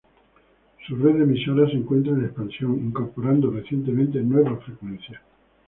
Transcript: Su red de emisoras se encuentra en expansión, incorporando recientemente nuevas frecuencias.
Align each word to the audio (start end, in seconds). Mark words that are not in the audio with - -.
Su 0.87 0.95
red 0.95 1.13
de 1.17 1.25
emisoras 1.25 1.69
se 1.69 1.77
encuentra 1.77 2.13
en 2.13 2.25
expansión, 2.25 2.75
incorporando 2.75 3.51
recientemente 3.51 4.19
nuevas 4.21 4.63
frecuencias. 4.63 5.21